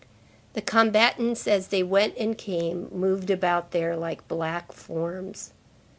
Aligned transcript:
The 0.53 0.63
combatants, 0.63 1.47
as 1.47 1.67
they 1.67 1.83
went 1.83 2.17
and 2.17 2.35
came, 2.35 2.89
moved 2.89 3.29
about 3.29 3.69
there 3.69 3.95
like 3.95 4.27
black 4.27 4.71
forms. 4.71 5.53